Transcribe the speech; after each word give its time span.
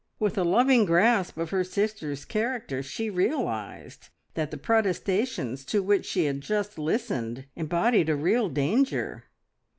With 0.17 0.35
a 0.35 0.43
loving 0.43 0.85
grasp 0.85 1.37
of 1.37 1.51
her 1.51 1.63
sister's 1.63 2.25
character, 2.25 2.81
she 2.81 3.11
realised 3.11 4.09
that 4.33 4.49
the 4.49 4.57
protestations 4.57 5.63
to 5.65 5.83
which 5.83 6.07
she 6.07 6.25
had 6.25 6.41
just 6.41 6.79
listened 6.79 7.45
embodied 7.55 8.09
a 8.09 8.15
real 8.15 8.49
danger. 8.49 9.25